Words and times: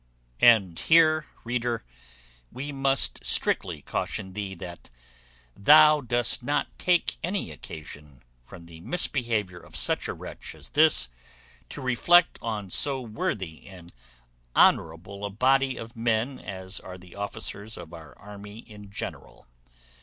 And 0.39 0.79
here, 0.79 1.27
reader, 1.43 1.83
we 2.51 2.71
must 2.71 3.23
strictly 3.23 3.83
caution 3.83 4.33
thee 4.33 4.55
that 4.55 4.89
thou 5.55 6.01
dost 6.01 6.41
not 6.41 6.69
take 6.79 7.17
any 7.23 7.51
occasion, 7.51 8.23
from 8.41 8.65
the 8.65 8.81
misbehaviour 8.81 9.59
of 9.59 9.75
such 9.75 10.07
a 10.07 10.13
wretch 10.15 10.55
as 10.55 10.69
this, 10.69 11.07
to 11.69 11.81
reflect 11.81 12.39
on 12.41 12.71
so 12.71 12.99
worthy 12.99 13.67
and 13.67 13.93
honourable 14.55 15.23
a 15.23 15.29
body 15.29 15.77
of 15.77 15.95
men 15.95 16.39
as 16.39 16.79
are 16.79 16.97
the 16.97 17.15
officers 17.15 17.77
of 17.77 17.93
our 17.93 18.17
army 18.17 18.57
in 18.57 18.89
general. 18.89 19.45